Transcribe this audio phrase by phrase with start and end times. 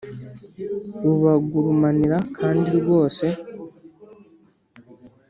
[1.03, 3.25] bubagurumanira kandi rwose